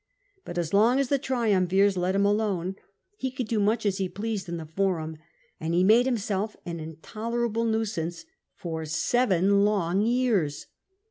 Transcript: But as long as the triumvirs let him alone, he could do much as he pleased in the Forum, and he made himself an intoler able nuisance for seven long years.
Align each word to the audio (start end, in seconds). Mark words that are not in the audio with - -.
But 0.45 0.57
as 0.57 0.73
long 0.73 0.99
as 0.99 1.09
the 1.09 1.19
triumvirs 1.19 1.95
let 1.95 2.15
him 2.15 2.25
alone, 2.25 2.75
he 3.17 3.29
could 3.29 3.47
do 3.47 3.59
much 3.59 3.85
as 3.85 3.99
he 3.99 4.09
pleased 4.09 4.49
in 4.49 4.57
the 4.57 4.65
Forum, 4.65 5.17
and 5.59 5.75
he 5.75 5.83
made 5.83 6.07
himself 6.07 6.57
an 6.65 6.79
intoler 6.79 7.47
able 7.47 7.65
nuisance 7.65 8.25
for 8.55 8.83
seven 8.83 9.63
long 9.63 10.01
years. 10.01 10.65